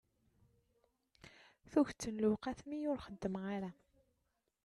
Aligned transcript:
Tuget 1.71 2.01
n 2.13 2.19
lewqat 2.23 2.59
mi 2.69 2.79
ur 2.91 2.99
xeddmeɣ 3.05 3.43
ara. 3.55 3.71